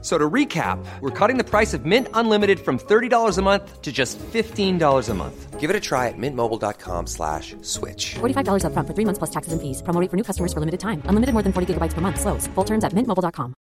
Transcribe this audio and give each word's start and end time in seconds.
So 0.00 0.16
to 0.16 0.30
recap, 0.30 0.78
we're 1.00 1.10
cutting 1.10 1.38
the 1.38 1.44
price 1.44 1.74
of 1.74 1.84
Mint 1.84 2.06
Unlimited 2.14 2.60
from 2.60 2.78
$30 2.78 3.36
a 3.36 3.42
month 3.42 3.82
to 3.82 3.90
just 3.90 4.16
$15 4.32 5.08
a 5.08 5.14
month. 5.14 5.58
Give 5.58 5.70
it 5.70 5.74
a 5.74 5.80
try 5.80 6.06
at 6.06 6.14
mintmobile.com 6.16 7.06
slash 7.08 7.56
switch. 7.62 8.14
$45 8.20 8.62
upfront 8.62 8.86
for 8.86 8.94
three 8.94 9.04
months 9.04 9.18
plus 9.18 9.30
taxes 9.30 9.52
and 9.52 9.60
fees. 9.60 9.82
Promo 9.82 10.00
rate 10.00 10.08
for 10.08 10.16
new 10.16 10.22
customers 10.22 10.52
for 10.52 10.60
limited 10.60 10.78
time. 10.78 11.02
Unlimited 11.08 11.32
more 11.34 11.42
than 11.42 11.52
40 11.52 11.74
gigabytes 11.74 11.94
per 11.94 12.00
month. 12.00 12.20
Slows. 12.20 12.46
Full 12.54 12.64
terms 12.64 12.84
at 12.84 12.94
mintmobile.com. 12.94 13.54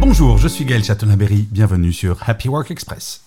Bonjour, 0.00 0.36
je 0.36 0.48
suis 0.48 0.66
Gaël 0.66 0.84
Chatonaberry. 0.84 1.46
Bienvenue 1.50 1.92
sur 1.92 2.28
Happy 2.28 2.48
Work 2.48 2.70
Express. 2.70 3.24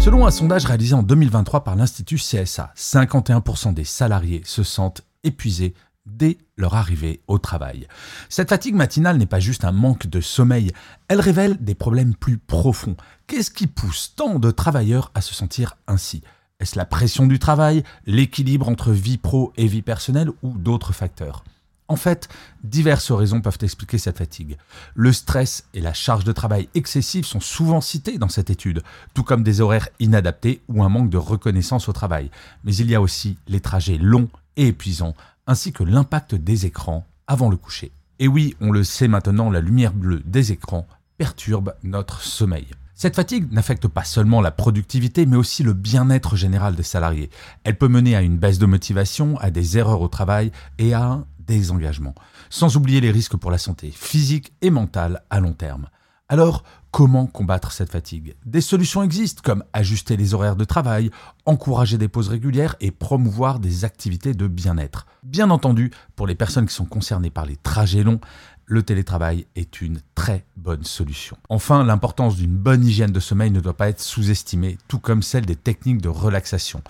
Selon 0.00 0.26
un 0.26 0.30
sondage 0.30 0.64
réalisé 0.64 0.94
en 0.94 1.02
2023 1.02 1.62
par 1.62 1.76
l'Institut 1.76 2.16
CSA, 2.16 2.72
51% 2.74 3.74
des 3.74 3.84
salariés 3.84 4.40
se 4.44 4.62
sentent 4.62 5.02
épuisés 5.24 5.74
dès 6.16 6.38
leur 6.56 6.74
arrivée 6.74 7.20
au 7.28 7.38
travail. 7.38 7.86
Cette 8.28 8.50
fatigue 8.50 8.74
matinale 8.74 9.16
n'est 9.16 9.26
pas 9.26 9.40
juste 9.40 9.64
un 9.64 9.72
manque 9.72 10.06
de 10.06 10.20
sommeil, 10.20 10.72
elle 11.08 11.20
révèle 11.20 11.56
des 11.62 11.74
problèmes 11.74 12.14
plus 12.14 12.38
profonds. 12.38 12.96
Qu'est-ce 13.26 13.50
qui 13.50 13.66
pousse 13.66 14.14
tant 14.16 14.38
de 14.38 14.50
travailleurs 14.50 15.10
à 15.14 15.20
se 15.20 15.34
sentir 15.34 15.76
ainsi? 15.86 16.22
Est-ce 16.60 16.76
la 16.76 16.84
pression 16.84 17.26
du 17.26 17.38
travail, 17.38 17.82
l'équilibre 18.06 18.68
entre 18.68 18.92
vie 18.92 19.18
pro 19.18 19.52
et 19.56 19.66
vie 19.66 19.82
personnelle 19.82 20.30
ou 20.42 20.58
d'autres 20.58 20.92
facteurs? 20.92 21.42
En 21.90 21.96
fait, 21.96 22.28
diverses 22.62 23.10
raisons 23.10 23.40
peuvent 23.40 23.58
expliquer 23.62 23.98
cette 23.98 24.18
fatigue. 24.18 24.56
Le 24.94 25.12
stress 25.12 25.64
et 25.74 25.80
la 25.80 25.92
charge 25.92 26.22
de 26.22 26.30
travail 26.30 26.68
excessive 26.76 27.24
sont 27.24 27.40
souvent 27.40 27.80
cités 27.80 28.16
dans 28.16 28.28
cette 28.28 28.48
étude, 28.48 28.82
tout 29.12 29.24
comme 29.24 29.42
des 29.42 29.60
horaires 29.60 29.88
inadaptés 29.98 30.62
ou 30.68 30.84
un 30.84 30.88
manque 30.88 31.10
de 31.10 31.16
reconnaissance 31.16 31.88
au 31.88 31.92
travail. 31.92 32.30
Mais 32.62 32.76
il 32.76 32.88
y 32.88 32.94
a 32.94 33.00
aussi 33.00 33.38
les 33.48 33.58
trajets 33.58 33.98
longs 33.98 34.28
et 34.56 34.68
épuisants, 34.68 35.16
ainsi 35.50 35.72
que 35.72 35.82
l'impact 35.82 36.36
des 36.36 36.64
écrans 36.66 37.04
avant 37.26 37.50
le 37.50 37.56
coucher. 37.56 37.90
Et 38.20 38.28
oui, 38.28 38.54
on 38.60 38.70
le 38.70 38.84
sait 38.84 39.08
maintenant, 39.08 39.50
la 39.50 39.60
lumière 39.60 39.92
bleue 39.92 40.22
des 40.24 40.52
écrans 40.52 40.86
perturbe 41.18 41.74
notre 41.82 42.22
sommeil. 42.22 42.68
Cette 42.94 43.16
fatigue 43.16 43.50
n'affecte 43.50 43.88
pas 43.88 44.04
seulement 44.04 44.40
la 44.42 44.52
productivité, 44.52 45.26
mais 45.26 45.36
aussi 45.36 45.64
le 45.64 45.72
bien-être 45.72 46.36
général 46.36 46.76
des 46.76 46.84
salariés. 46.84 47.30
Elle 47.64 47.76
peut 47.76 47.88
mener 47.88 48.14
à 48.14 48.22
une 48.22 48.38
baisse 48.38 48.58
de 48.60 48.66
motivation, 48.66 49.38
à 49.38 49.50
des 49.50 49.76
erreurs 49.76 50.02
au 50.02 50.08
travail 50.08 50.52
et 50.78 50.94
à 50.94 51.02
un 51.02 51.26
désengagement, 51.40 52.14
sans 52.48 52.76
oublier 52.76 53.00
les 53.00 53.10
risques 53.10 53.36
pour 53.36 53.50
la 53.50 53.58
santé 53.58 53.90
physique 53.90 54.52
et 54.62 54.70
mentale 54.70 55.24
à 55.30 55.40
long 55.40 55.54
terme. 55.54 55.88
Alors, 56.28 56.62
comment 56.90 57.26
combattre 57.26 57.72
cette 57.72 57.90
fatigue? 57.90 58.34
Des 58.44 58.60
solutions 58.60 59.02
existent 59.02 59.42
comme 59.44 59.64
ajuster 59.72 60.16
les 60.16 60.34
horaires 60.34 60.56
de 60.56 60.64
travail, 60.64 61.10
encourager 61.46 61.98
des 61.98 62.08
pauses 62.08 62.28
régulières 62.28 62.76
et 62.80 62.90
promouvoir 62.90 63.58
des 63.58 63.84
activités 63.84 64.34
de 64.34 64.46
bien-être. 64.46 65.06
Bien 65.22 65.50
entendu, 65.50 65.90
pour 66.16 66.26
les 66.26 66.34
personnes 66.34 66.66
qui 66.66 66.74
sont 66.74 66.84
concernées 66.84 67.30
par 67.30 67.46
les 67.46 67.56
trajets 67.56 68.02
longs, 68.02 68.20
le 68.66 68.82
télétravail 68.82 69.46
est 69.56 69.80
une 69.80 70.00
très 70.14 70.44
bonne 70.56 70.84
solution. 70.84 71.36
Enfin, 71.48 71.84
l'importance 71.84 72.36
d'une 72.36 72.56
bonne 72.56 72.84
hygiène 72.84 73.10
de 73.10 73.20
sommeil 73.20 73.50
ne 73.50 73.60
doit 73.60 73.76
pas 73.76 73.88
être 73.88 74.00
sous-estimée, 74.00 74.78
tout 74.86 75.00
comme 75.00 75.22
celle 75.22 75.44
des 75.44 75.56
techniques 75.56 76.00
de 76.00 76.08
relaxation. 76.08 76.82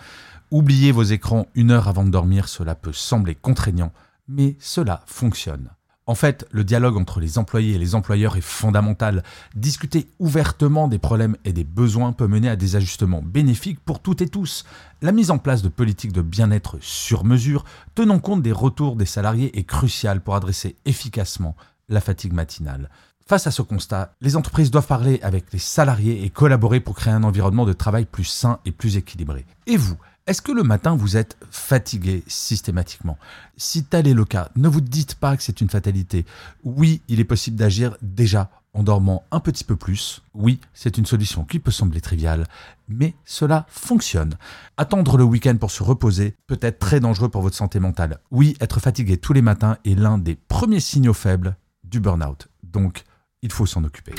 Oubliez 0.51 0.93
vos 0.93 1.05
écrans 1.05 1.47
une 1.55 1.71
heure 1.71 1.89
avant 1.89 2.05
de 2.05 2.11
dormir, 2.11 2.49
cela 2.49 2.75
peut 2.75 2.93
sembler 2.93 3.35
contraignant, 3.35 3.93
mais 4.29 4.57
cela 4.59 5.03
fonctionne. 5.07 5.71
En 6.07 6.15
fait, 6.15 6.47
le 6.51 6.65
dialogue 6.65 6.97
entre 6.97 7.21
les 7.21 7.39
employés 7.39 7.75
et 7.75 7.79
les 7.79 7.95
employeurs 7.95 8.37
est 8.37 8.41
fondamental. 8.41 9.23
Discuter 9.55 10.09
ouvertement 10.19 10.89
des 10.89 10.99
problèmes 10.99 11.37
et 11.45 11.53
des 11.53 11.63
besoins 11.63 12.13
peut 12.13 12.27
mener 12.27 12.49
à 12.49 12.57
des 12.57 12.75
ajustements 12.75 13.23
bénéfiques 13.23 13.81
pour 13.81 14.01
toutes 14.01 14.23
et 14.23 14.29
tous. 14.29 14.65
La 15.03 15.13
mise 15.13 15.31
en 15.31 15.39
place 15.39 15.63
de 15.63 15.69
politiques 15.69 16.13
de 16.13 16.23
bien-être 16.23 16.79
sur 16.81 17.25
mesure, 17.25 17.65
tenant 17.95 18.19
compte 18.19 18.43
des 18.43 18.53
retours 18.53 18.97
des 18.97 19.07
salariés, 19.07 19.57
est 19.59 19.65
cruciale 19.65 20.21
pour 20.21 20.35
adresser 20.35 20.77
efficacement 20.85 21.55
la 21.89 22.01
fatigue 22.01 22.33
matinale. 22.33 22.89
Face 23.31 23.47
à 23.47 23.53
ce 23.53 23.63
constat, 23.63 24.13
les 24.21 24.35
entreprises 24.35 24.73
doivent 24.73 24.89
parler 24.89 25.21
avec 25.23 25.53
les 25.53 25.61
salariés 25.61 26.25
et 26.25 26.31
collaborer 26.31 26.81
pour 26.81 26.97
créer 26.97 27.13
un 27.13 27.23
environnement 27.23 27.65
de 27.65 27.73
travail 27.73 28.05
plus 28.05 28.25
sain 28.25 28.59
et 28.65 28.73
plus 28.73 28.97
équilibré. 28.97 29.47
Et 29.69 29.77
vous, 29.77 29.97
est-ce 30.27 30.43
que 30.43 30.51
le 30.51 30.65
matin 30.65 30.97
vous 30.97 31.17
êtes 31.17 31.37
fatigué 31.49 32.25
systématiquement? 32.27 33.19
Si 33.57 33.85
tel 33.85 34.09
est 34.09 34.15
le 34.15 34.25
cas, 34.25 34.49
ne 34.57 34.67
vous 34.67 34.81
dites 34.81 35.15
pas 35.15 35.37
que 35.37 35.45
c'est 35.45 35.61
une 35.61 35.71
fatalité. 35.71 36.27
Oui, 36.65 37.03
il 37.07 37.21
est 37.21 37.25
possible 37.25 37.57
d'agir 37.57 37.97
déjà 38.03 38.51
en 38.75 38.83
dormant 38.83 39.23
un 39.31 39.39
petit 39.39 39.63
peu 39.63 39.77
plus. 39.77 40.23
Oui, 40.35 40.59
c'est 40.75 40.99
une 40.99 41.07
solution 41.07 41.45
qui 41.45 41.61
peut 41.61 41.71
sembler 41.71 42.01
triviale, 42.01 42.49
mais 42.89 43.15
cela 43.25 43.65
fonctionne. 43.69 44.35
Attendre 44.77 45.17
le 45.17 45.23
week-end 45.23 45.57
pour 45.57 45.71
se 45.71 45.85
reposer 45.85 46.35
peut 46.49 46.59
être 46.63 46.81
très 46.81 46.99
dangereux 46.99 47.29
pour 47.29 47.43
votre 47.43 47.57
santé 47.57 47.79
mentale. 47.79 48.19
Oui, 48.33 48.57
être 48.61 48.81
fatigué 48.81 49.19
tous 49.19 49.35
les 49.35 49.43
matins 49.43 49.79
est 49.85 49.95
l'un 49.95 50.19
des 50.19 50.35
premiers 50.35 50.81
signaux 50.81 51.15
faibles 51.15 51.55
du 51.85 52.01
burn-out. 52.01 52.49
Donc, 52.65 53.05
il 53.43 53.53
faut 53.53 53.67
s'en 53.67 53.85
occuper. 53.85 54.13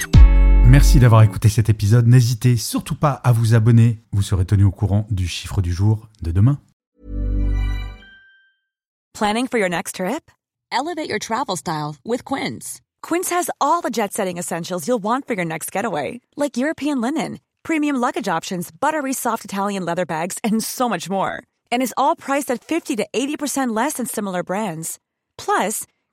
Merci 0.66 1.00
d'avoir 1.00 1.24
écouté 1.24 1.50
cet 1.50 1.70
épisode. 1.70 2.08
N'hésitez 2.08 2.56
surtout 2.56 2.96
pas 2.96 3.12
à 3.12 3.32
vous 3.32 3.56
abonner. 3.56 4.00
Vous 4.12 4.22
serez 4.22 4.46
tenu 4.46 4.64
au 4.64 4.72
courant 4.72 5.06
du 5.12 5.28
chiffre 5.28 5.62
du 5.62 5.74
jour 5.74 6.08
de 6.22 6.32
demain. 6.32 6.60
Planning 9.14 9.48
for 9.48 9.60
your 9.60 9.70
next 9.70 9.96
trip? 9.96 10.32
Elevate 10.72 11.10
your 11.10 11.20
travel 11.20 11.58
style 11.58 11.96
with 12.06 12.24
Quince. 12.24 12.80
Quince 13.04 13.30
has 13.30 13.50
all 13.60 13.82
the 13.82 13.90
jet 13.92 14.14
setting 14.14 14.38
essentials 14.38 14.88
you'll 14.88 15.04
want 15.04 15.28
for 15.28 15.34
your 15.36 15.46
next 15.46 15.72
getaway, 15.72 16.22
like 16.38 16.58
European 16.58 17.02
linen, 17.02 17.40
premium 17.64 17.98
luggage 17.98 18.28
options, 18.30 18.72
buttery 18.72 19.14
soft 19.14 19.44
Italian 19.44 19.84
leather 19.84 20.06
bags, 20.06 20.38
and 20.44 20.64
so 20.64 20.88
much 20.88 21.10
more. 21.10 21.44
And 21.72 21.84
is 21.84 21.94
all 21.98 22.16
priced 22.16 22.50
at 22.50 22.64
50 22.64 22.96
to 22.96 23.08
80% 23.14 23.76
less 23.76 23.94
than 23.94 24.06
similar 24.06 24.44
brands. 24.44 24.98
Plus, 25.38 25.86